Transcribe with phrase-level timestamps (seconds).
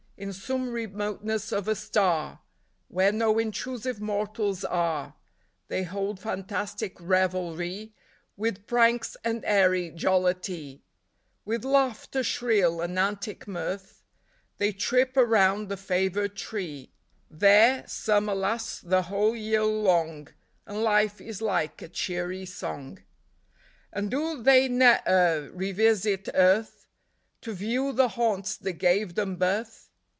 [0.17, 2.41] In some remoteness of a star,
[2.89, 5.15] Where no intrusive mortals are,
[5.67, 7.95] They hold fantastic revelry;
[8.37, 10.83] With pranks and airy jollity;
[11.43, 14.03] With laughter shrill, and antic mirth,
[14.59, 16.91] They trip around the favored tree;
[17.27, 20.27] There summer lasts the whole year long,
[20.67, 22.99] And life is like a cheery song.
[23.91, 26.85] And do they ne'er revisit earth
[27.41, 29.87] To view the haunts that gave them birth